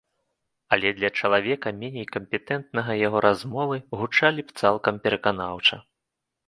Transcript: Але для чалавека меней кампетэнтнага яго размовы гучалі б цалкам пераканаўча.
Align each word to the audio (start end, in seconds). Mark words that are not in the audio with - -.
Але 0.77 0.93
для 0.99 1.09
чалавека 1.19 1.73
меней 1.83 2.07
кампетэнтнага 2.15 2.99
яго 3.07 3.19
размовы 3.29 3.77
гучалі 4.01 4.41
б 4.51 4.61
цалкам 4.63 4.95
пераканаўча. 5.07 5.75